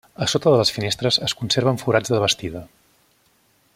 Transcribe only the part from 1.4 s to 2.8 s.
conserven forats de bastida.